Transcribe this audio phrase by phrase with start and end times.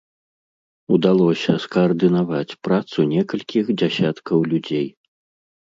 [0.95, 4.87] Удалося скаардынаваць працу некалькіх дзясяткаў людзей.